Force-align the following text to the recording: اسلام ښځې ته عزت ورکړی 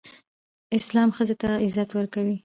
اسلام 0.77 1.09
ښځې 1.17 1.35
ته 1.41 1.49
عزت 1.65 1.89
ورکړی 1.93 2.35